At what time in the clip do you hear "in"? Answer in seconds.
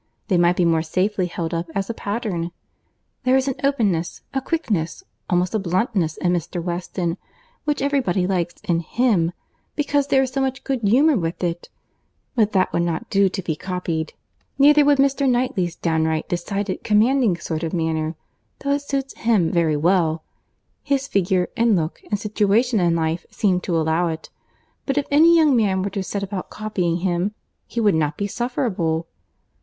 6.17-6.33, 8.63-8.79, 22.79-22.95